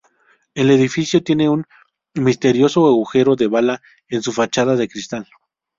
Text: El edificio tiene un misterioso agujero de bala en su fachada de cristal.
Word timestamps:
El 0.55 0.71
edificio 0.71 1.21
tiene 1.21 1.47
un 1.47 1.63
misterioso 2.15 2.87
agujero 2.87 3.35
de 3.35 3.45
bala 3.45 3.83
en 4.07 4.23
su 4.23 4.31
fachada 4.31 4.75
de 4.75 4.89
cristal. 4.89 5.27